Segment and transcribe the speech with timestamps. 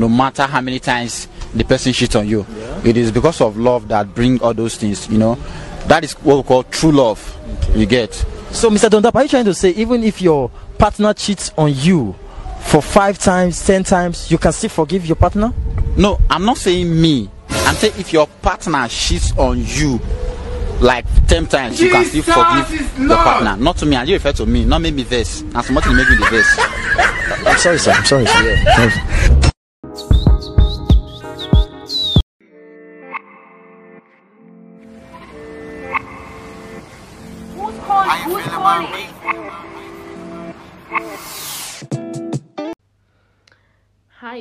[0.00, 2.46] no matter how many times the person cheats on you.
[2.84, 5.34] It is because of love that bring all those things, you know.
[5.86, 7.20] That is what we call true love.
[7.74, 8.14] You get.
[8.52, 8.88] So, Mr.
[8.88, 10.48] Dondap, are you trying to say even if your
[10.78, 12.14] partner cheats on you
[12.62, 15.52] for five times, ten times, you can still forgive your partner?
[15.96, 17.28] No, I'm not saying me.
[17.48, 20.00] I'm saying if your partner cheats on you
[20.80, 23.56] like ten times, you can still forgive your partner.
[23.56, 25.40] Not to me, and you refer to me, not make me verse.
[25.40, 27.46] And somebody make me the verse.
[27.46, 27.90] I'm sorry, sir.
[27.90, 28.56] I'm sorry, sir.
[29.40, 29.49] Yeah.
[38.70, 38.86] Hi,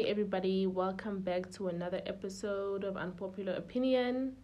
[0.05, 0.67] everybody.
[0.67, 4.35] Welcome back to another episode of Unpopular Opinion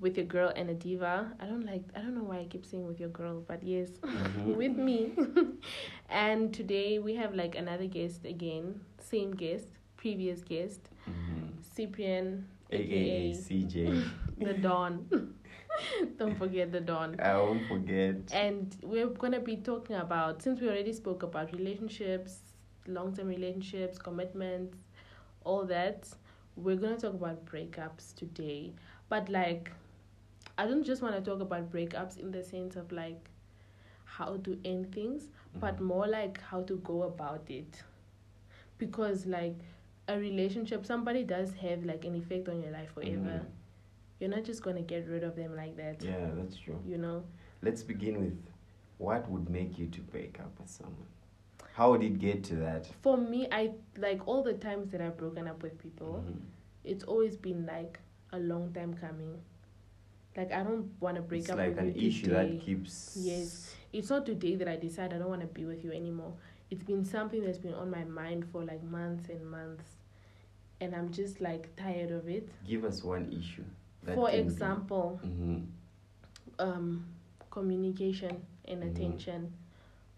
[0.00, 1.30] with your girl and a diva.
[1.38, 3.90] I don't like, I don't know why I keep saying with your girl, but yes,
[4.00, 4.54] mm-hmm.
[4.56, 5.12] with me.
[6.08, 9.66] and today we have like another guest again, same guest,
[9.98, 11.48] previous guest, mm-hmm.
[11.76, 14.08] Cyprian, AKA aka CJ.
[14.38, 15.34] the Don.
[16.18, 17.18] don't forget the Don.
[17.20, 18.16] I won't forget.
[18.32, 22.38] And we're gonna be talking about since we already spoke about relationships,
[22.86, 24.76] long term relationships, commitments,
[25.44, 26.08] all that.
[26.56, 28.72] We're gonna talk about breakups today.
[29.08, 29.70] But like
[30.56, 33.30] I don't just wanna talk about breakups in the sense of like
[34.04, 35.28] how to end things,
[35.60, 37.82] but more like how to go about it.
[38.78, 39.56] Because like
[40.08, 43.42] a relationship somebody does have like an effect on your life forever.
[43.44, 43.46] Mhm.
[44.20, 46.02] You're not just gonna get rid of them like that.
[46.02, 46.78] Yeah, that's true.
[46.86, 47.24] You know?
[47.62, 48.38] Let's begin with
[48.98, 51.06] what would make you to break up with someone?
[51.74, 52.88] How would it get to that?
[53.02, 56.40] for me i like all the times that i've broken up with people Mhm.
[56.82, 58.00] it's always been like
[58.32, 59.40] a long time coming
[60.36, 61.44] like i don't want to break up.
[61.44, 62.56] It's up like with an issue today.
[62.56, 63.16] that keeps.
[63.20, 63.76] Yes.
[63.92, 66.32] it's not today that i decide i don't want to be with you anymore
[66.70, 69.84] it's been something that's been on my mind for like months and months
[70.80, 73.64] and i'm just like tired of it Give us one issue.
[74.14, 75.66] For example Mhm.
[76.58, 77.04] um
[77.50, 78.90] communication and Mhm.
[78.90, 79.52] attention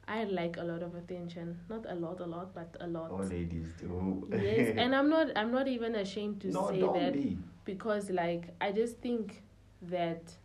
[0.08, 3.24] i like a lot of attention not a lot a lot but a lot All
[3.24, 4.26] ladies do.
[4.30, 7.38] yes and i'm not i'm not even ashamed to no, say that be.
[7.64, 9.42] because like i just think
[9.82, 10.36] that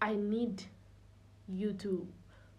[0.00, 0.62] i need
[1.48, 2.06] you to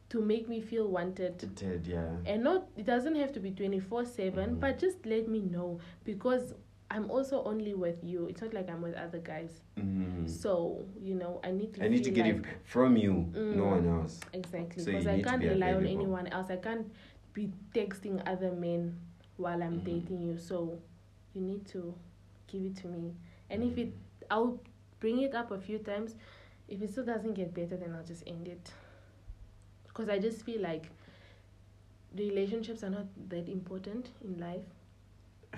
[0.09, 2.11] to make me feel wanted Ted, yeah.
[2.25, 4.59] and not it doesn't have to be 24 7 Mhm.
[4.59, 6.53] but just let me know because
[6.95, 10.29] i'm also only with you it's not like i'm with other guys Mhm.
[10.29, 13.63] so you know i need to I need to get like, it from you, no
[13.63, 13.71] Mm.
[13.77, 14.19] one else.
[14.33, 16.87] exactly So because i can't rely on anyone else i can't
[17.33, 18.97] be texting other men
[19.37, 19.85] while i'm Mhm.
[19.91, 20.79] dating you so
[21.33, 21.93] you need to
[22.47, 23.13] give it to me
[23.49, 24.31] and if it Mm-hmm.
[24.31, 24.59] i'll
[25.01, 26.15] bring it up a few times
[26.69, 28.71] if it still doesn't get better then i'll just end it
[29.87, 30.85] because i just feel like
[32.15, 34.63] relationships are not that important in life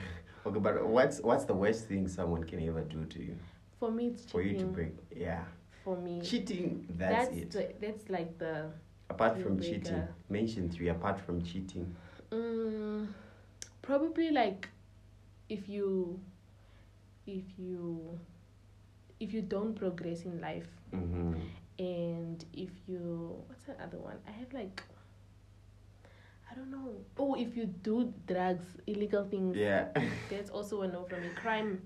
[0.45, 3.35] Okay, but what's what's the worst thing someone can ever do to you
[3.79, 4.71] for me it's for you to cheating.
[4.73, 4.93] break?
[5.15, 5.43] Yeah,
[5.83, 6.85] for me cheating.
[6.97, 7.51] That's, it.
[7.51, 8.71] the, that's like the
[9.09, 9.75] apart from breaker.
[9.79, 10.89] cheating, mention three.
[10.89, 11.93] Apart from cheating.
[12.31, 13.07] Mm,
[13.81, 14.69] probably like
[15.49, 16.19] if you
[17.25, 18.19] if you
[19.19, 21.33] if you don't progress in life Mm-hmm.
[21.79, 24.81] and if you what's the other one i have like
[26.57, 29.87] don't know oh if you do drugs illegal things Yeah.
[30.29, 31.81] that's also a no for me crime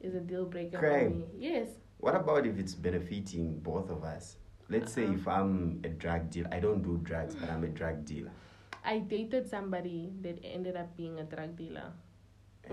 [0.00, 1.18] is a deal breaker for Crime?
[1.20, 4.36] me yes What about if it's benefiting both of us?
[4.68, 5.14] Let's say Uh-uh.
[5.18, 8.32] if I'm a drug dealer, I don't do drugs, but I'm a drug dealer.
[8.84, 11.86] i dated somebody that ended up being a drug dealer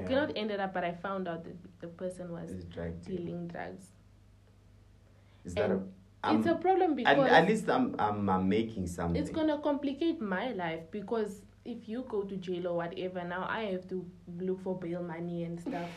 [0.01, 3.17] okay not ended up but i found out that the person was It's drug dealer.
[3.17, 3.85] dealing drugs
[5.45, 5.91] Is that a, and
[6.23, 9.21] I'm, it's a problem because at least I'm, I'm I'm making something.
[9.21, 13.61] it's gonna complicate my life because if you go to jail or whatever now i
[13.63, 14.05] have to
[14.39, 15.89] look for bail money and stuff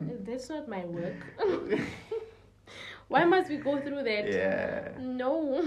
[0.24, 1.16] that's not my work
[3.08, 4.92] why must we go through that Yeah.
[5.00, 5.64] no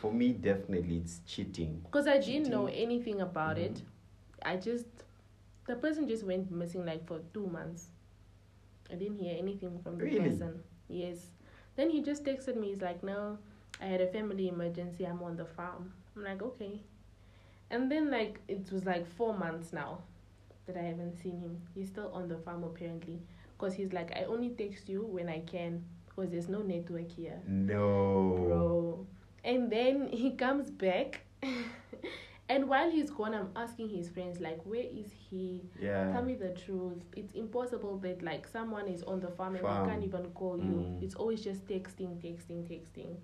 [0.00, 1.80] For me, definitely it's cheating.
[1.84, 3.82] because i didn't know anything about it Mhm.
[4.52, 4.86] i just
[5.66, 7.88] the person just went missing like for two months
[8.90, 10.28] i didn't hear anything from the Really?
[10.28, 11.30] person yes
[11.76, 13.38] then he just texted me he's like no
[13.80, 16.80] i had a family emergency i'm on the farm i'm like okay
[17.70, 19.98] and then like it was like four months now
[20.66, 23.20] that i haven't seen him he's still on the farm apparently
[23.56, 27.40] because he's like i only text you when i can because there's no network here
[27.46, 28.36] No.
[28.46, 29.06] bro.
[29.44, 31.20] And then he comes back,
[32.48, 35.62] and while he's gone, I'm asking his friends like, "Where is he?
[35.80, 36.12] Yeah.
[36.12, 37.02] Tell me the truth.
[37.16, 39.84] It's impossible that like someone is on the farm and Farm.
[39.86, 40.64] they can't even call you.
[40.86, 41.02] Mm.
[41.02, 43.16] It's always just texting, texting, texting."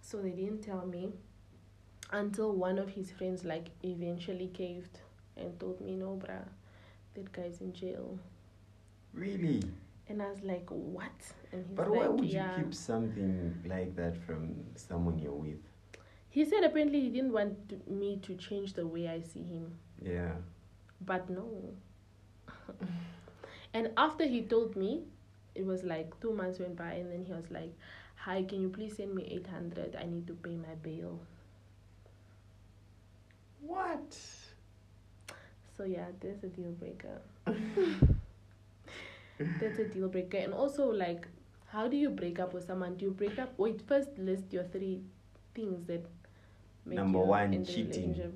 [0.00, 1.12] So they didn't tell me
[2.12, 4.98] until one of his friends like eventually caved
[5.36, 6.46] and told me, "No, bruh,
[7.14, 8.18] that guy's in jail.
[9.12, 9.62] Really?
[10.08, 11.12] And I was like, what?
[11.52, 12.56] And he's But like, why would yeah.
[12.58, 15.60] you keep something like that from someone you're with?
[16.34, 19.70] He said apparently he didn't want to, me to change the way I see him.
[20.02, 20.32] Yeah.
[21.00, 21.48] But no.
[23.72, 25.02] and after he told me,
[25.54, 27.72] it was like two months went by, and then he was like,
[28.16, 29.94] Hi, can you please send me 800?
[29.94, 31.20] I need to pay my bail.
[33.60, 34.18] What?
[35.76, 37.20] So, yeah, there's a deal breaker.
[39.60, 40.38] that's a deal breaker.
[40.38, 41.28] And also, like,
[41.68, 42.96] how do you break up with someone?
[42.96, 43.52] Do you break up?
[43.56, 45.00] Wait, first list your three
[45.54, 46.04] things that
[46.86, 48.32] Number one, in cheating.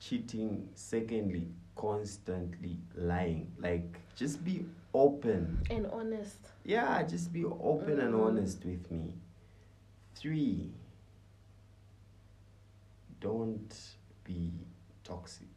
[0.00, 0.68] Cheating.
[0.74, 3.52] Secondly, constantly lying.
[3.58, 4.64] Like, just be
[4.94, 5.60] open.
[5.70, 6.38] And honest.
[6.64, 8.26] Yeah, just be open and Mm.
[8.26, 9.14] honest with me.
[10.14, 10.72] Three,
[13.20, 13.74] don't
[14.24, 14.52] be
[15.04, 15.48] toxic.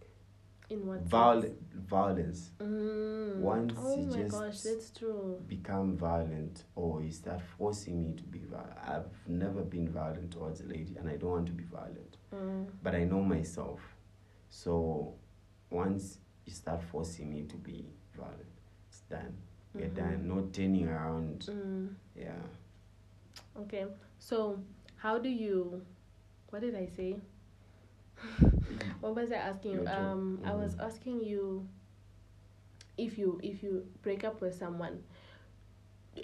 [0.72, 1.54] In what Viol- sense?
[1.90, 2.52] violence.
[2.60, 3.36] Mm.
[3.40, 5.42] Once oh you my just- gosh, that's true.
[5.48, 8.78] Become violent or you start forcing me to be violent.
[8.88, 12.16] I've never been violent towards a lady and I don't want to be violent.
[12.34, 12.68] Mm.
[12.82, 13.82] But I know myself.
[14.50, 15.14] So
[15.70, 17.86] once you start forcing me to be
[18.16, 18.56] violent,
[18.90, 19.36] it's done.
[19.74, 19.96] We're Mhm.
[19.96, 20.28] done.
[20.28, 21.40] No turning around.
[21.50, 21.96] Mm.
[22.16, 22.42] Yeah.
[23.58, 23.86] Okay,
[24.20, 24.58] so
[24.96, 25.82] how do you?
[26.50, 27.20] What did I say?
[29.00, 29.88] what was I asking you?
[29.88, 30.84] Um, I was Mhm.
[30.86, 31.68] asking you
[32.98, 35.04] if you if you break up with someone.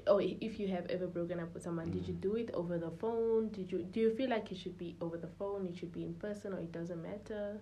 [0.06, 2.20] Or if you have ever broken up with someone, did you Mhm.
[2.22, 3.48] do it over the phone?
[3.50, 5.66] Did you do you feel like it should be over the phone?
[5.68, 7.62] It should be in person, or it doesn't matter?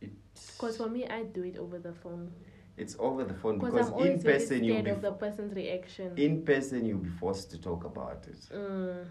[0.00, 2.30] Because for me, I do it over the phone.
[2.76, 6.12] it's over the phone Because in person you'll be of the person's reaction.
[6.16, 8.40] in person you'll be forced to talk about it.
[8.54, 9.04] mm.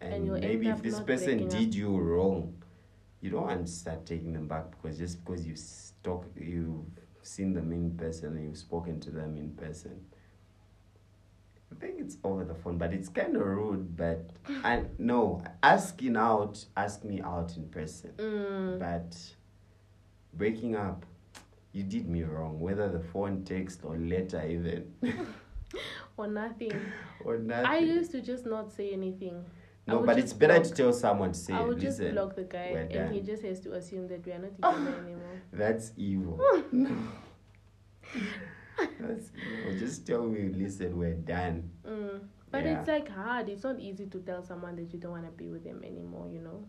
[0.00, 1.50] And, And maybe if this person up.
[1.50, 2.62] did you wrong,
[3.26, 5.60] you don't want to start taking them back because just because you've
[6.04, 6.84] talk, you've
[7.22, 10.00] seen them in person and you've spoken to them in person.
[11.72, 13.96] I think it's over the phone, but it's kind of rude.
[13.96, 14.30] But
[14.62, 18.12] I no asking out, ask me out in person.
[18.16, 18.78] Mm.
[18.78, 19.18] But
[20.32, 21.04] breaking up,
[21.72, 22.60] you did me wrong.
[22.60, 24.94] Whether the phone, text, or letter, even
[26.16, 26.80] or nothing.
[27.24, 27.66] or nothing.
[27.66, 29.44] I used to just not say anything.
[29.86, 30.64] No, but it's better block.
[30.64, 33.60] to tell someone to say, I would just block the guy, and he just has
[33.60, 35.40] to assume that we are not together anymore.
[35.52, 36.40] That's evil.
[39.00, 39.78] That's evil.
[39.78, 41.70] Just tell me, listen, we're done.
[41.86, 42.20] Mm.
[42.50, 42.78] But Yeah.
[42.80, 43.48] it's like hard.
[43.48, 46.28] It's not easy to tell someone that you don't want to be with them anymore.
[46.30, 46.64] You know.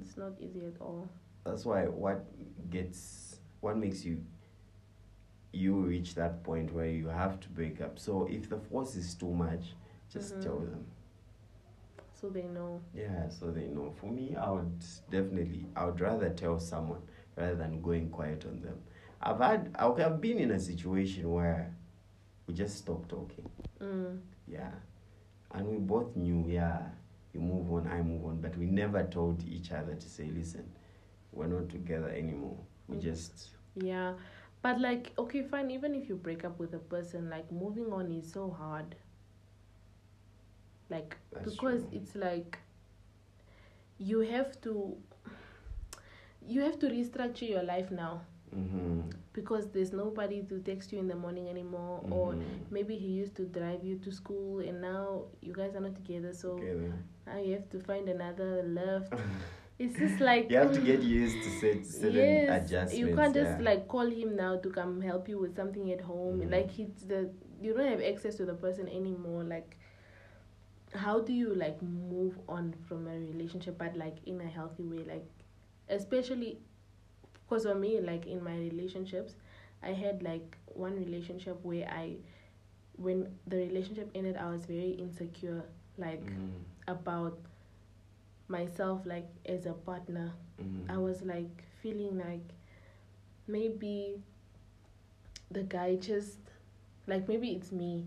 [0.00, 1.08] It's not easy at all.
[1.44, 2.24] That's why what
[2.70, 4.22] gets, what makes you,
[5.52, 7.98] you reach that point where you have to break up.
[7.98, 9.74] So if the force is too much,
[10.12, 10.42] just Mhm.
[10.42, 10.84] tell them.
[12.20, 12.80] So they know.
[12.94, 13.92] Yeah, so they know.
[14.00, 17.02] For me, I would definitely, I would rather tell someone
[17.36, 18.78] rather than going quiet on them.
[19.20, 21.74] I've had, I've been in a situation where
[22.46, 23.48] we just stopped talking.
[23.80, 24.20] Mm.
[24.48, 24.70] Yeah.
[25.52, 26.82] And we both knew, yeah,
[27.32, 30.64] you move on, I move on, but we never told each other to say, listen,
[31.32, 32.56] we're not together anymore.
[32.88, 33.02] We Mm.
[33.02, 34.14] just, Yeah,
[34.62, 35.70] but like okay, fine.
[35.70, 38.96] Even if you break up with a person, like moving on is so hard.
[40.90, 41.90] Like That's because true.
[41.92, 42.58] it's like
[43.98, 44.96] you have to
[46.46, 48.20] you have to restructure your life now
[48.54, 49.00] mm-hmm,
[49.32, 53.34] because there's nobody to text you in the morning anymore or mhm, maybe he used
[53.36, 56.92] to drive you to school and now you guys are not together so together.
[57.26, 59.08] now you have to find another love
[59.78, 62.94] it's just like you have to get used to certain yes, adjustments.
[62.98, 63.64] you can't just yeah.
[63.70, 66.40] like call him now to come help you with something at home.
[66.40, 66.50] Mhm.
[66.50, 69.44] Like it's the you don't have access to the person anymore.
[69.44, 69.76] Like
[70.96, 75.04] how do you like move on from a relationship, but like in a healthy way?
[75.04, 75.26] Like
[75.88, 76.58] especially
[77.48, 79.34] because for me, like in my relationships,
[79.82, 82.16] I had like one relationship where I,
[82.96, 85.64] when the relationship ended, I was very insecure,
[85.98, 86.50] like Mhm,
[86.88, 87.38] about
[88.48, 90.32] myself, like as a partner.
[90.60, 90.90] mhm.
[90.90, 92.46] I was like feeling like
[93.46, 94.22] maybe
[95.50, 96.38] the guy just
[97.06, 98.06] like maybe it's me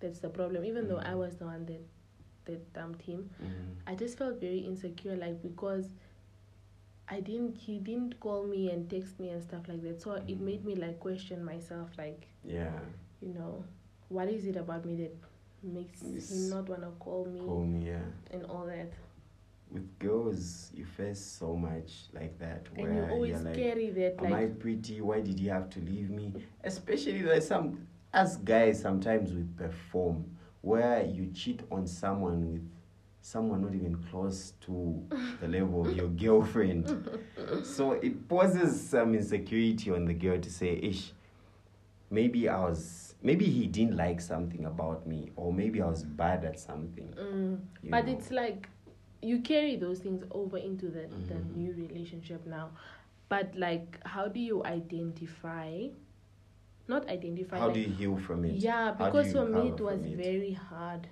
[0.00, 1.80] that's the problem even though I was the one that
[2.48, 3.76] that dumped him Mhm.
[3.86, 5.88] I just felt very insecure like because
[7.10, 10.26] I didn't he didn't call me and text me and stuff like that so it
[10.38, 10.40] Mhm.
[10.40, 12.78] made me like question myself like Yeah.
[13.22, 13.64] you know
[14.08, 15.14] what is it about me that
[15.62, 16.30] makes Yes.
[16.30, 18.04] him not want to call me Call me, yeah.
[18.32, 18.92] and all that
[19.70, 22.66] With girls, you face so much like that.
[22.74, 25.02] and where you always you're like, carry that Am I pretty?
[25.02, 26.32] Why did he have to leave me?
[26.64, 30.24] Especially like some as guys sometimes we perform
[30.62, 32.68] where you cheat on someone with
[33.20, 35.02] someone not even close to
[35.40, 37.18] the level of your girlfriend.
[37.62, 41.12] so it poses some insecurity on the girl to say, Ish,
[42.10, 46.44] maybe I was maybe he didn't like something about me, or maybe I was bad
[46.44, 47.12] at something.
[47.18, 47.58] Mm.
[47.90, 48.12] But know.
[48.12, 48.68] it's like
[49.20, 51.28] you carry those things over into the, Mhm.
[51.28, 52.70] the new relationship now.
[53.28, 55.88] But like, how do you identify?
[56.88, 57.58] Not identify.
[57.58, 58.54] how like, do you heal from it?
[58.56, 60.16] Yeah, because for me it was it?
[60.16, 61.06] very hard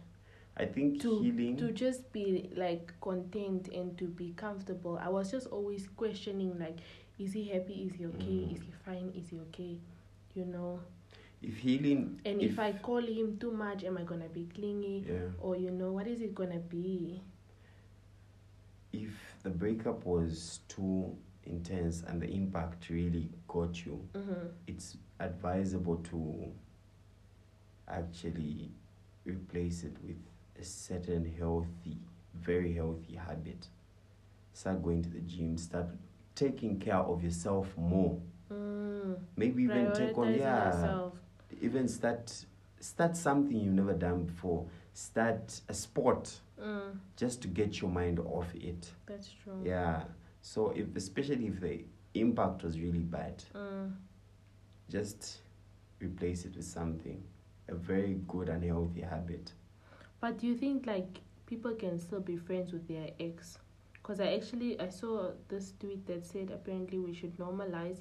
[0.56, 1.56] I think to healing.
[1.58, 4.98] to just be like content and to be comfortable.
[5.02, 6.78] I was just always questioning like,
[7.18, 7.74] is he happy?
[7.90, 8.48] Is he okay?
[8.48, 8.54] Mm.
[8.54, 9.12] Is he fine?
[9.14, 9.78] Is he okay?
[10.34, 10.80] You know.
[11.42, 15.04] if healing, And if, I call him too much, am I gonna be clingy?
[15.06, 17.20] yeah, Or you know, what is it gonna be?
[18.92, 19.10] if
[19.42, 21.14] the breakup was too
[21.46, 24.46] intense and the impact really got you, Mm-hmm.
[24.66, 26.52] it's advisable to
[27.88, 28.70] actually
[29.24, 30.16] replace it with
[30.60, 31.98] a certain healthy,
[32.34, 33.68] very healthy habit.
[34.52, 35.86] Start going to the gym, start
[36.34, 38.18] taking care of yourself more.
[38.52, 39.16] Mm.
[39.36, 41.14] Maybe even take on yeah, yourself.
[41.60, 42.44] even start
[42.80, 44.66] start something you've never done before.
[44.94, 48.90] Start a sport Mm, just to get your mind off it.
[49.04, 49.60] that's true.
[49.62, 50.04] Yeah.
[50.46, 51.80] So if especially if the
[52.14, 53.92] impact was really bad, Mm,
[54.88, 55.40] just
[56.00, 57.20] replace it with something
[57.68, 59.52] a very good and healthy habit
[60.20, 63.58] but do you think like people can still be friends with their ex?
[63.94, 67.98] Because I actually I saw this tweet that said apparently we should normalize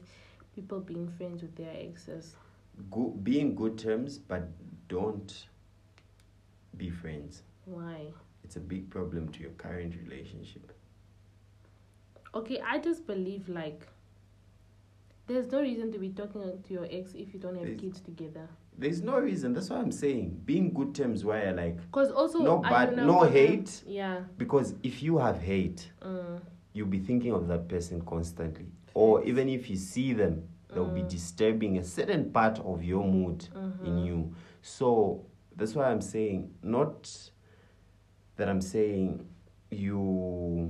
[0.54, 2.36] people being friends with their exes.
[2.92, 4.48] Go, be in good terms but
[4.88, 5.48] don't
[6.78, 8.14] be friends Why?
[8.44, 10.72] it's a big problem to your current relationship
[12.36, 13.88] Okay, I just believe like
[15.28, 18.00] there's no reason to be talking to your ex if you don't have There's- kids
[18.02, 18.48] together.
[18.78, 22.58] there's no reason that's what i'm saying being good terms where like Because also No
[22.58, 23.84] bad- no hate.
[23.88, 24.24] Yeah.
[24.38, 26.42] because if you have hate Mm,
[26.74, 31.02] you'll be thinking of that person constantly or even if you see them they'll be
[31.04, 31.10] Mm.
[31.10, 33.48] disturbing a certain part of your mood
[33.86, 34.06] in mhm.
[34.06, 35.26] you so
[35.56, 37.32] that's why i'm saying not
[38.36, 39.26] that i'm saying
[39.72, 40.70] you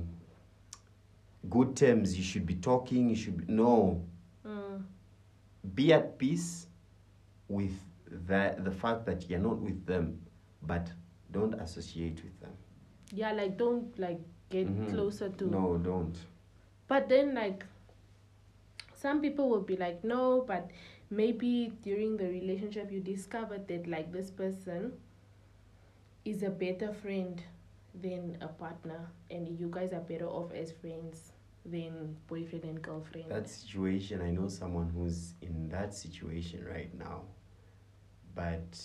[1.50, 4.04] good terms you should be talking you should be no.
[4.46, 4.82] Mm,
[5.74, 6.66] be at peace
[7.48, 7.74] with
[8.28, 10.20] the the fact that you're not with them
[10.62, 10.92] but
[11.32, 12.52] don't associate with them.
[13.12, 14.90] Yeah, like don't like get Mhm.
[14.90, 16.16] closer to no don't.
[16.88, 17.64] But then, like,
[18.94, 20.70] some people will be like, no, but
[21.10, 24.92] maybe during the relationship you discovered that, like, this person
[26.24, 27.42] is a better friend
[27.94, 31.32] than a partner, and you guys are better off as friends
[31.70, 33.30] than boyfriend and girlfriend.
[33.30, 37.22] that situation i know someone who's in that situation right now
[38.34, 38.78] but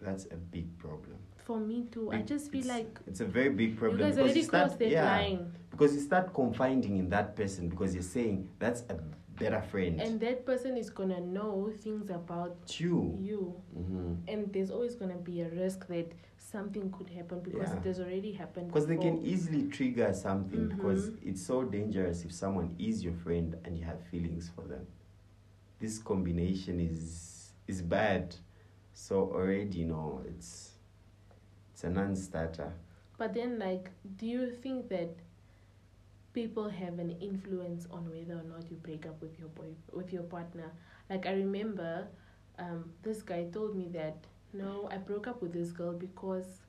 [0.00, 2.12] that's a big problem For me, too.
[2.12, 4.64] I just feel like it's a very big problem you guys because already you start
[4.66, 8.82] crossed that yeah line, because you start confiding in that person because you're saying that's
[8.88, 8.96] a
[9.40, 10.00] better friend.
[10.00, 13.16] And that person is gonna know things about you.
[13.20, 13.42] you.
[13.74, 17.78] hmm and there's always going to be a risk that something could happen because Yeah.
[17.78, 21.18] it has already happened because they can easily trigger something because Mhm.
[21.30, 24.86] it's so dangerous if someone is your friend and you have feelings for them.
[25.80, 28.36] This combination is is bad.
[28.92, 30.50] So already you know it's
[31.72, 32.72] it's a non-starter.
[33.18, 35.10] But then like do you think that
[36.32, 40.12] people have an influence on whether or not you break up with your boy with
[40.12, 40.70] your partner
[41.08, 42.06] like i remember
[42.58, 44.16] um, this guy told me that
[44.52, 46.60] no i broke up with this girl because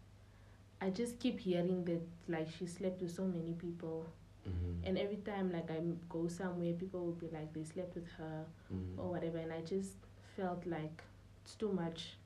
[0.82, 4.06] i just keep hearing that like she slept with so many people
[4.48, 4.88] Mhm.
[4.88, 8.46] and every time like I go somewhere people will be like they slept with her
[8.74, 8.98] Mhm.
[8.98, 9.94] or whatever and I just
[10.36, 11.04] felt like
[11.44, 12.18] it's too much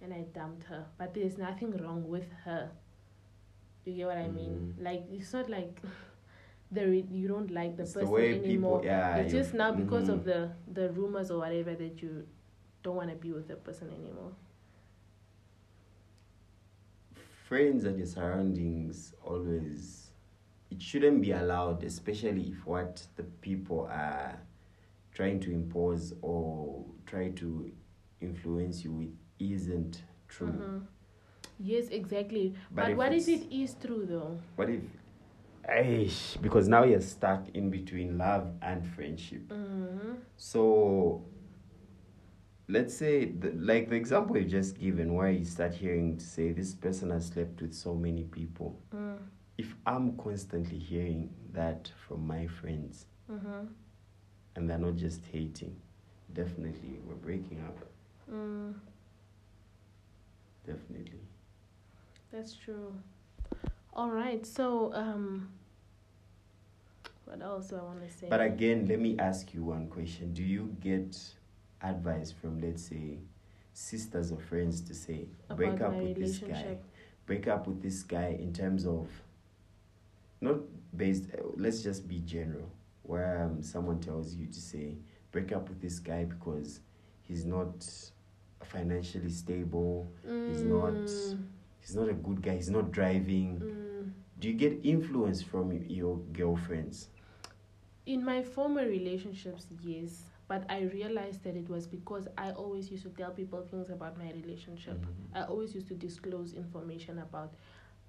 [0.00, 0.86] and I dumped her.
[0.98, 2.70] But there's nothing wrong with her.
[3.84, 4.74] You get what I mean?
[4.78, 4.84] Mhm.
[4.84, 5.80] Like it's not like
[6.72, 8.80] the re- you don't like the It's the person way anymore.
[8.80, 10.24] people- yeah, it's just now because of mhm.
[10.24, 12.26] the the rumors or whatever that you
[12.82, 14.32] don't want to be with the person anymore.
[17.48, 20.10] friends and your surroundings always
[20.70, 24.40] it shouldn't be allowed especially if what the people are
[25.12, 27.70] trying to impose or try to
[28.22, 30.86] influence you with isn't true Mhm.
[31.64, 32.54] Yes, exactly.
[32.74, 34.38] But But, what if it's- it is true though?
[34.56, 34.82] what if
[35.68, 40.14] Aish, because now you're stuck in between love and friendship Mm-hmm.
[40.36, 41.24] so
[42.68, 46.52] let's say the, like the example you just given where you start hearing to say
[46.52, 49.18] this person has slept with so many people Mm.
[49.58, 53.66] if I'm constantly hearing that from my friends Mm-hmm.
[54.56, 55.74] and they're not just hating,
[56.34, 57.78] definitely we're breaking up.
[58.30, 58.74] Mm.
[60.66, 61.20] Definitely.
[62.32, 62.92] That's true.
[63.94, 64.44] All right.
[64.46, 65.48] So, um,
[67.24, 68.26] what else do I want to say?
[68.28, 70.32] But again, let me ask you one question.
[70.32, 71.18] Do you get
[71.82, 73.18] advice from, let's say,
[73.74, 76.76] sisters or friends to say, break up with this guy?
[77.26, 79.08] Break up with this guy in terms of,
[80.40, 80.56] not
[80.96, 81.24] based,
[81.56, 82.68] let's just be general,
[83.04, 84.96] where um, someone tells you to say,
[85.30, 86.80] break up with this guy because
[87.22, 87.86] he's not
[88.64, 90.10] financially stable,
[90.48, 91.38] he's not, Mm,
[91.80, 93.60] he's not a good guy, he's not driving.
[93.64, 93.81] mm.
[94.42, 97.10] Do you get influence from your girlfriends?
[98.06, 100.24] In my former relationships, yes.
[100.48, 104.18] But I realized that it was because I always used to tell people things about
[104.18, 104.98] my relationship.
[105.00, 105.36] Mhm.
[105.36, 107.54] I always used to disclose information about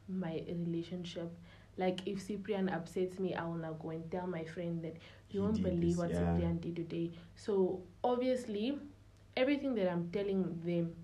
[0.09, 1.31] my relationship.
[1.77, 4.97] Like if Cyprian upsets me, I will now go and tell my friend that
[5.29, 6.21] you won't believe what yeah.
[6.33, 7.11] Cyprian did today.
[7.35, 8.79] So obviously,
[9.37, 10.95] everything that I'm telling them,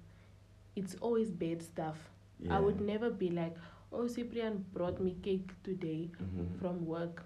[0.76, 2.10] it's always bad stuff.
[2.50, 3.56] I would never be like,
[3.92, 6.60] oh, Cyprian brought me cake today Mhm.
[6.60, 7.26] from work.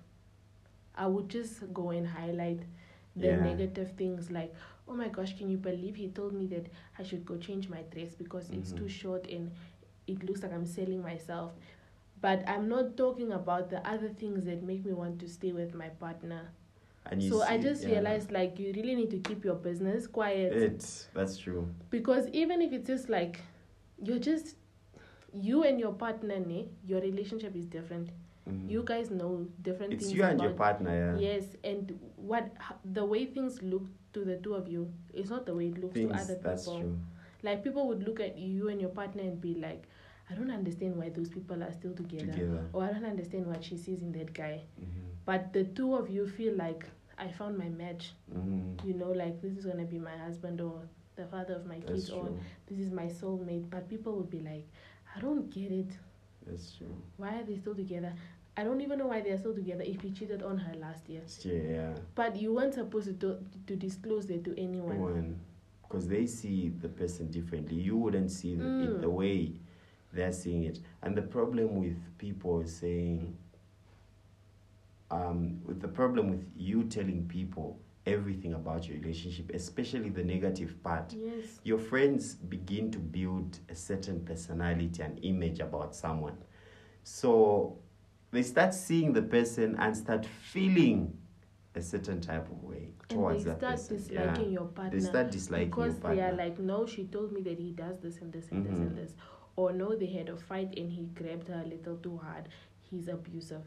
[0.96, 2.62] I would just go and highlight
[3.15, 3.43] the Yeah.
[3.43, 4.53] negative things like,
[4.88, 6.67] oh my gosh, can you believe he told me that
[7.00, 8.77] I should go change my dress because it's Mhm.
[8.77, 9.51] too short and
[10.08, 11.53] it looks like I'm selling myself.
[12.22, 15.74] But I'm not talking about the other things that make me want to stay with
[15.75, 16.51] my partner.
[17.05, 17.89] And you So I just yeah.
[17.91, 21.08] realized like you really need to keep your business quiet it.
[21.13, 21.67] That's true.
[21.89, 23.41] because even if it's just like
[24.01, 24.55] you're just
[25.34, 28.10] you and your partner, ne, your relationship is different.
[28.48, 28.70] Mhm.
[28.70, 30.18] You guys know different It's things.
[30.18, 30.90] you and your partner.
[30.92, 31.18] Yeah.
[31.18, 32.52] Yes, and what
[32.86, 35.94] the way things look to the two of you is not the way it looks
[35.94, 36.82] Things, to other that's people.
[36.82, 37.00] true.
[37.42, 39.84] Like people would look at you and your partner and be like,
[40.30, 42.32] I don't understand why those people are still together.
[42.32, 42.66] Together.
[42.74, 44.62] Or I don't understand what she sees in that guy.
[44.80, 44.86] Mhm.
[45.25, 46.86] But the two of you feel like
[47.18, 48.13] I found my match.
[48.34, 48.86] Mhm.
[48.86, 50.82] You know, like this is gonna be my husband or
[51.16, 52.30] the father of my That's kids or
[52.68, 53.70] this is my soulmate.
[53.70, 54.68] But people would be like,
[55.15, 55.91] I don't get it.
[56.46, 56.96] That's true.
[57.17, 58.13] Why are they still together?
[58.55, 61.22] I don't even know why they're still together if he cheated on her last year.
[61.43, 61.93] Yeah.
[62.13, 65.00] But you weren't supposed to do, to disclose it to anyone.
[65.00, 65.39] One,
[65.82, 67.77] because they see the person differently.
[67.77, 68.84] You wouldn't see Mm.
[68.98, 69.54] it the way
[70.12, 70.80] they're seeing it.
[71.02, 73.36] And the problem with people saying,
[75.10, 80.82] um, with the problem with you telling people everything about your relationship, especially the negative
[80.84, 81.60] part, Yes.
[81.63, 86.38] your friends begin to build a certain personality and image about someone.
[87.04, 87.78] So
[88.32, 91.18] they start seeing the person and start feeling
[91.76, 93.98] a certain type of way towards and they that start person.
[93.98, 94.60] disliking yeah.
[94.60, 95.00] your partner.
[95.00, 96.16] They start disliking because your partner.
[96.16, 98.74] they are like, no, she told me that he does this and this and this
[98.78, 98.96] and Mhm.
[98.96, 99.13] this.
[99.56, 102.50] Or no, they had a fight and he grabbed her a little too hard.
[102.82, 103.63] He's abusive.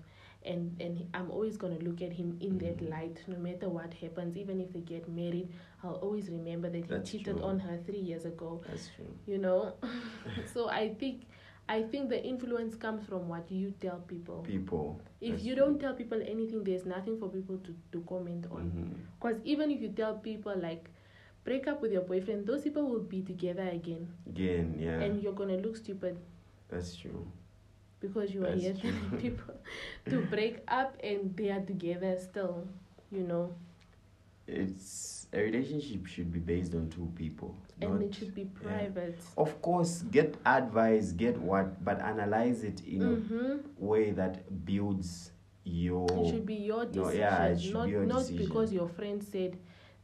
[0.47, 2.91] And and I'm always gonna look at him in that Mhm.
[2.91, 4.37] light, no matter what happens.
[4.37, 5.49] Even if they get married,
[5.83, 7.45] I'll always remember that he That's cheated true.
[7.45, 8.61] on her three years ago.
[8.69, 9.07] That's true.
[9.27, 9.75] You know,
[10.55, 11.25] so I think,
[11.69, 14.43] I think the influence comes from what you tell people.
[14.43, 15.01] People.
[15.21, 15.65] If that's you true.
[15.65, 18.95] don't tell people anything, there's nothing for people to, to comment on.
[19.21, 20.89] Because even if you tell people like,
[21.45, 25.01] break up with your boyfriend, those people will be together again, Again, yeah.
[25.01, 26.17] and you're gonna look stupid
[26.69, 27.25] that's true.
[28.01, 29.55] Because you are That's here telling people
[30.11, 32.67] to break up and they are together still.
[33.13, 33.55] You know,
[34.47, 37.55] It's a relationship should be based on two people.
[37.81, 38.69] and not- it should be yeah.
[38.69, 39.19] private.
[39.37, 43.53] Of course, get advice, get what, but analyze it in Mm-hmm.
[43.83, 45.31] a way that builds
[45.65, 46.07] your.
[46.11, 48.39] It should be your No, decision, yeah, it should not be your not decision.
[48.47, 49.57] because your friend said,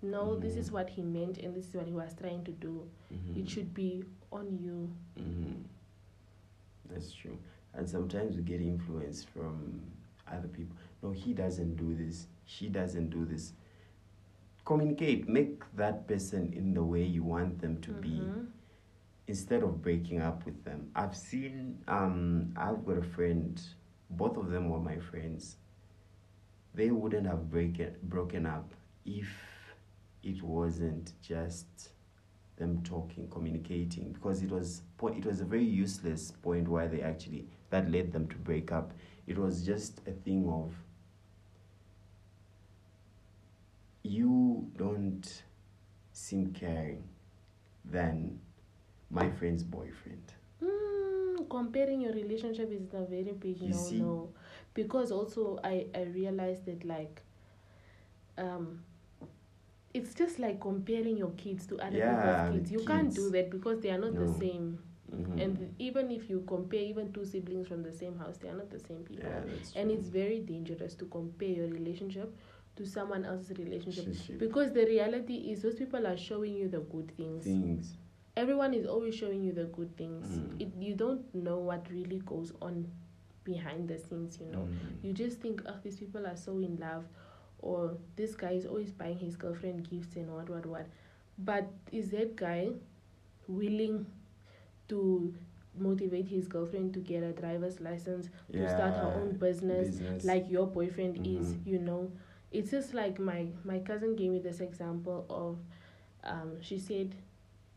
[0.02, 0.72] no, this is Mhm.
[0.72, 2.88] what he meant and this is what he was trying to do.
[3.12, 3.36] Mhm.
[3.42, 4.90] It should be on you.
[5.18, 5.62] Mhm.
[6.90, 7.38] That's true.
[7.74, 9.80] And sometimes we get influence from
[10.30, 10.76] other people.
[11.02, 12.26] No, he doesn't do this.
[12.44, 13.52] She doesn't do this.
[14.64, 15.28] Communicate.
[15.28, 18.46] Make that person in the way you want them to be Mhm.
[19.26, 20.90] instead of breaking up with them.
[20.94, 23.60] I've seen, um, I've got a friend,
[24.10, 25.56] both of them were my friends.
[26.74, 29.28] They wouldn't have break broken up if
[30.22, 31.92] it wasn't just
[32.56, 37.02] them talking, communicating, because it was po- it was a very useless point why they
[37.02, 38.92] actually that led them to break up.
[39.26, 40.72] It was just a thing of
[44.02, 45.42] you don't
[46.12, 47.04] seem caring
[47.84, 48.38] than
[49.10, 50.22] my friend's boyfriend.
[50.62, 53.98] Mm, comparing your relationship is a very big You no see?
[54.00, 54.28] no
[54.74, 57.22] because also I I realized that like
[58.38, 58.82] um
[59.94, 62.72] it's just like comparing your kids to other Yeah, people's kids.
[62.72, 64.78] You can't do that because they are not the same.
[65.12, 65.40] Mhm.
[65.42, 68.70] And even if you compare even two siblings from the same house, they are not
[68.70, 69.24] the same people.
[69.30, 72.34] yeah, and it's very dangerous to compare your relationship
[72.76, 74.38] to someone else's relationship Relationship.
[74.38, 77.96] because the reality is those people are showing you the good things things.
[78.36, 80.60] everyone is always showing you the good things Mm.
[80.62, 82.86] it, you don't know what really goes on
[83.44, 84.60] behind the scenes, you know.
[84.70, 85.04] Mm.
[85.04, 87.04] You just think, oh, these people are so in love,
[87.58, 90.86] or this guy is always buying his girlfriend gifts and what, what, what.
[91.38, 92.70] But is that guy
[93.48, 94.06] willing
[94.92, 95.34] to
[95.78, 100.24] motivate his girlfriend to get a driver's license, to start her own business, business.
[100.24, 101.66] like your boyfriend is, Mhm.
[101.66, 102.10] you know?
[102.50, 105.58] It's just like my my cousin gave me this example of,
[106.32, 107.14] um, she said,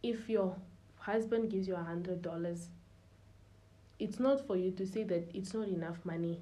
[0.04, 0.56] if your
[0.97, 2.67] husband gives you a hundred dollars,
[3.99, 6.39] it's not for you to say that it's not enough money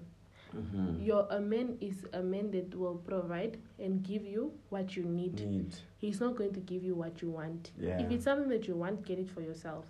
[0.55, 1.03] Mhm.
[1.03, 5.39] your a man is a man that will provide and give you what you need.
[5.49, 5.75] need.
[5.97, 7.71] He's not going to give you what you want.
[7.79, 7.99] Yeah.
[7.99, 9.86] If it's something that you want, get it for yourself.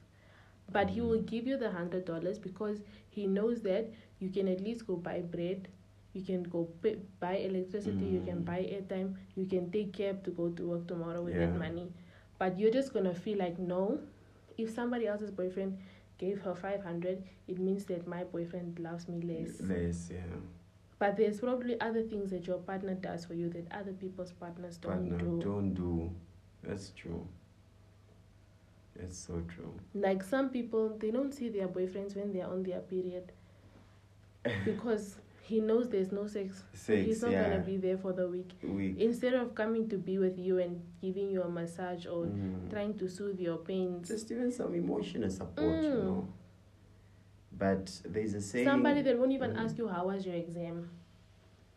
[0.73, 1.25] But he will Mm.
[1.27, 5.21] give you the hundred dollars because he knows that you can at least go buy
[5.21, 5.67] bread,
[6.13, 8.45] you can go pay, buy electricity, you can Mm.
[8.45, 11.45] buy airtime, you can take cab to go to work tomorrow with Yeah.
[11.47, 11.91] that money.
[12.39, 13.99] But you're just gonna feel like no.
[14.57, 15.77] If somebody else's boyfriend
[16.17, 19.61] gave her five hundred, it means that my boyfriend loves me less.
[19.61, 20.35] Less, yeah.
[20.99, 24.77] But there's probably other things that your partner does for you that other people's partners
[24.77, 25.41] don't Partner, do.
[25.41, 26.11] don't do.
[26.63, 27.27] That's true.
[28.95, 29.73] That's so true.
[29.93, 33.31] Like some people, they don't see their boyfriends when they're on their period
[34.65, 36.63] because he knows there's no sex.
[36.73, 37.49] Sex, He's not yeah.
[37.49, 38.51] gonna be there for the week.
[38.63, 38.95] We.
[38.99, 42.69] Instead of coming to be with you and giving you a massage or Mm.
[42.69, 46.03] trying to soothe your pains, Just even some emotional support, you Mm.
[46.03, 46.27] know.
[47.57, 48.65] But there's a saying.
[48.65, 49.57] somebody that won't even Mm.
[49.65, 50.89] ask you how was your exam,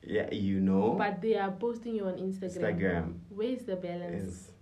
[0.02, 0.94] Yeah, you know.
[0.96, 2.78] but they are posting you on Instagram.
[2.78, 3.14] Instagram.
[3.30, 4.24] Where's the balance?
[4.24, 4.52] Yes.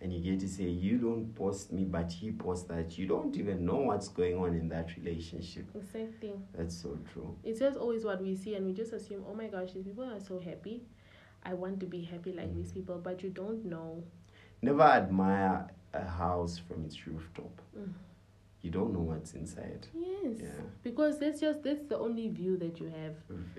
[0.00, 2.98] And you get to say, you don't post me, but he posts that.
[2.98, 5.64] You don't even know what's going on in that relationship.
[5.74, 6.34] Exactly.
[6.54, 7.34] That's so true.
[7.42, 10.04] It's just always what we see, and we just assume, oh my gosh, these people
[10.04, 10.82] are so happy.
[11.42, 14.02] I want to be happy like these people, but you don't know.
[14.60, 17.60] Never admire a house from its rooftop.
[17.78, 17.92] Mm.
[18.66, 19.86] You don't know what's inside.
[19.94, 20.48] Yes, Yeah.
[20.82, 23.14] because that's just that's the only view that you have.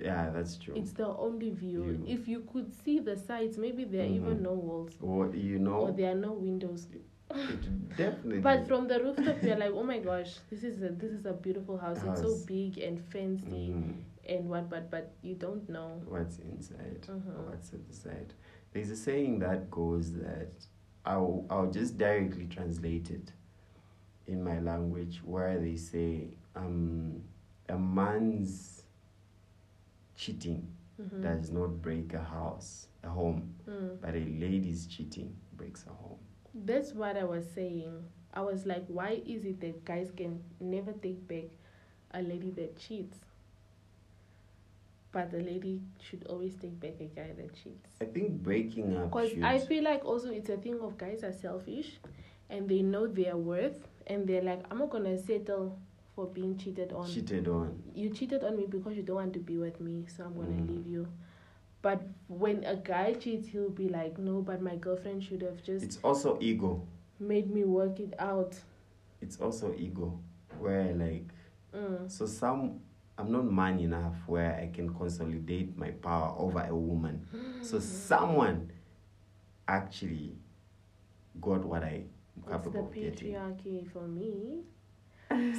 [0.08, 0.76] Yeah, that's true.
[0.76, 1.84] It's the only view.
[1.84, 2.04] View.
[2.16, 4.48] If you could see the sides, maybe there are even Mhm.
[4.50, 6.82] no walls or you know, or there are no windows.
[6.98, 7.06] it
[8.04, 8.42] definitely.
[8.50, 11.34] But from the rooftop, you're like, oh my gosh, this is a this is a
[11.46, 12.04] beautiful house.
[12.04, 13.94] It's so big and fancy Mhm.
[14.36, 15.90] and what, but but you don't know.
[16.16, 17.48] what's inside, Mhm.
[17.48, 18.34] what's at the side.
[18.74, 20.52] There's a saying that goes that
[21.06, 23.32] I'll I'll just directly translate it
[24.28, 27.22] in my language where they say um
[27.70, 28.84] a man's
[30.16, 30.68] cheating
[31.00, 31.22] Mhm.
[31.22, 34.02] does not break a house, a home, Mm.
[34.02, 36.18] but a lady's cheating breaks a home.
[36.56, 38.04] That's what I was saying.
[38.34, 41.46] I was like, why is it that guys can never take back
[42.12, 43.20] a lady that cheats?
[45.12, 47.92] But the lady should always take back a guy that cheats.
[48.02, 51.32] I think breaking up Because I feel like also it's a thing of guys are
[51.34, 52.00] selfish
[52.50, 55.78] and they know their worth and they're like, I'm not gonna settle
[56.16, 57.06] for being cheated on.
[57.08, 57.82] cheated on.
[57.94, 60.48] You cheated on me because you don't want to be with me, so I'm gonna
[60.62, 60.68] Mm.
[60.70, 61.08] leave you.
[61.82, 65.86] But when a guy cheats, he'll be like, No, but my girlfriend should have just
[65.86, 66.82] It's also ego.
[67.20, 68.60] made me work it out.
[69.22, 70.20] It's also ego.
[70.60, 71.28] Where like
[71.74, 72.10] Mm.
[72.10, 72.80] so some
[73.20, 77.26] I'm not man enough where I can consolidate my power over a woman.
[77.62, 78.72] So someone
[79.68, 80.36] actually
[81.42, 82.04] got what I
[82.46, 83.34] It's the of getting.
[83.34, 84.64] patriarchy for me.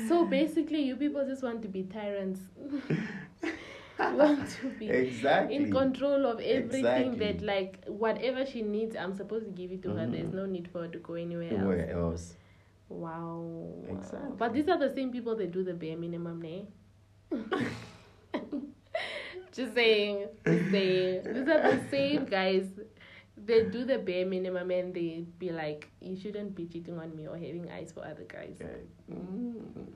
[0.08, 2.40] So basically, you people just want to be tyrants.
[3.98, 5.56] want to be Exactly.
[5.56, 7.18] in control of everything Exactly.
[7.18, 10.02] that, like, whatever she needs, I'm supposed to give it to her.
[10.02, 10.12] Mm-hmm.
[10.12, 11.64] There's no need for her to go anywhere else.
[11.66, 12.34] Where else?
[12.88, 13.74] Wow.
[13.88, 14.30] Exactly.
[14.38, 16.66] But these are the same people that do the bare minimum, ne?
[19.52, 20.28] just saying.
[20.46, 21.22] Just saying.
[21.24, 22.66] These are the same guys.
[23.46, 27.26] They do the bare minimum and they be like, you shouldn't be cheating on me
[27.28, 28.58] or having eyes for other guys.
[29.10, 29.86] Mm.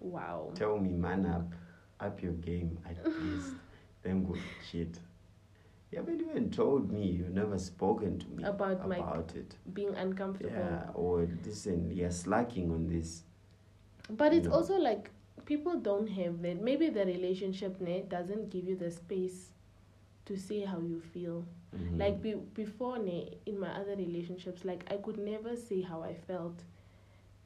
[0.00, 0.50] Wow.
[0.54, 1.52] Tell me, man up,
[2.00, 3.54] up your game at least.
[4.02, 4.36] Then go
[4.70, 4.98] cheat.
[5.90, 7.06] You haven't even told me.
[7.06, 9.54] You've never spoken to me About my- about it.
[9.72, 10.52] Being uncomfortable.
[10.56, 10.90] Yeah.
[10.94, 13.22] Or listen, you're slacking on this.
[14.10, 14.54] But it's No.
[14.54, 15.10] also like
[15.46, 16.60] people don't have that.
[16.62, 19.52] Maybe the relationship ne, doesn't give you the space
[20.26, 21.44] to say how you feel.
[21.74, 21.98] Mhm.
[21.98, 26.14] Like be, before ne, in my other relationships, like I could never say how I
[26.14, 26.62] felt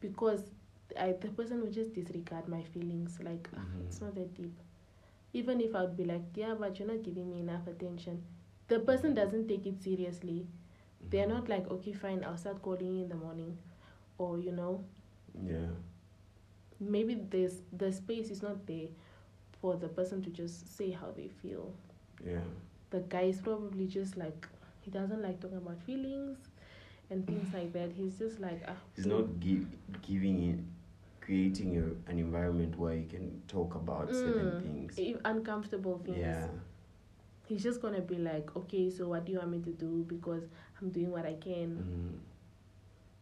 [0.01, 0.51] because
[0.99, 3.19] I the person would just disregard my feelings.
[3.23, 3.87] Like "Ah, Mhm.
[3.87, 4.57] it's not that deep.
[5.33, 8.23] Even if I would be like, yeah, but you're not giving me enough attention.
[8.69, 10.47] The person doesn't take it seriously.
[11.11, 11.35] They're Mm-hmm.
[11.37, 13.59] not like, okay, fine, I'll start calling you in the morning,
[14.19, 14.85] or you know,
[15.45, 15.69] Yeah.
[16.81, 18.89] maybe there's the space is not there
[19.61, 21.73] for the person to just say how they feel.
[22.25, 22.41] Yeah.
[22.91, 24.47] The guy is probably just like
[24.81, 26.39] he doesn't like talking about feelings
[27.11, 27.93] and things like that.
[27.93, 29.67] He's just like ah, He's not gi-
[30.03, 30.59] giving it
[31.21, 34.95] creating a, an environment where you can talk about certain Mm, things.
[34.97, 36.19] if uncomfortable things.
[36.19, 36.47] Yeah.
[37.47, 40.05] He's just gonna be like, okay, so what do you want me to do?
[40.09, 40.45] Because
[40.81, 41.71] I'm doing what I can.
[41.77, 42.19] Mm,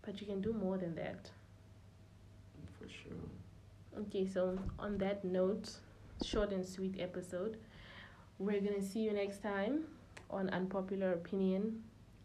[0.04, 1.30] But you can do more than that.
[2.78, 4.02] for sure.
[4.02, 5.70] Okay, so on that note,
[6.24, 7.56] short and sweet episode.
[8.38, 9.84] We're gonna see you next time
[10.30, 11.82] on Unpopular Opinion.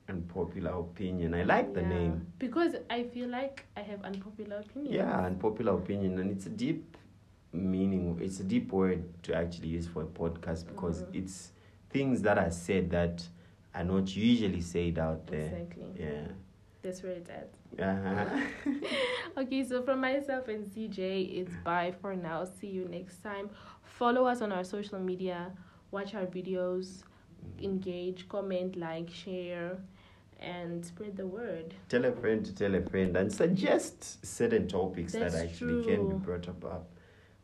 [0.10, 1.34] Unpopular opinion.
[1.34, 1.89] I like the Yeah.
[1.89, 2.28] name.
[2.39, 4.93] Because I feel like I have unpopular opinion.
[4.93, 6.97] Yeah, unpopular opinion, and it's a deep
[7.54, 8.19] meaning.
[8.21, 11.15] It's a deep word to actually use for a podcast because Mhm.
[11.15, 11.54] it's
[11.89, 13.28] things that are said that
[13.74, 15.45] are not usually said out there.
[15.45, 15.86] Exactly.
[15.97, 16.28] Yeah.
[16.82, 17.50] That's where it's at.
[17.80, 18.26] Uh-huh.
[19.38, 22.43] Okay, so from myself and CJ, it's bye for now.
[22.43, 23.50] See you next time.
[23.84, 25.54] Follow us on our social media,
[25.92, 27.04] watch our videos,
[27.62, 29.78] engage, comment, like, share,
[30.40, 31.74] and spread the word.
[31.90, 36.10] tell a friend to tell a friend and suggest certain topics that That's actually can
[36.10, 36.90] be brought up, up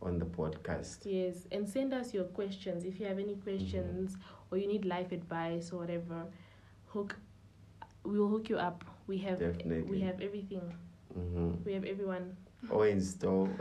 [0.02, 1.00] on the podcast.
[1.06, 4.18] Yes, and send us your questions if you have any questions
[4.50, 6.26] or you need life advice or whatever.
[6.88, 7.16] Hook,
[8.04, 8.84] we will hook you up.
[9.08, 9.40] We have
[9.88, 10.74] we have everything.
[11.14, 12.36] hmm We have everyone.
[12.70, 13.50] Or install.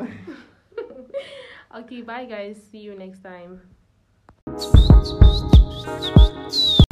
[1.74, 2.56] Okay, bye guys.
[2.70, 3.60] See you next time.
[4.58, 6.85] スパッツパッツパッツパッツ。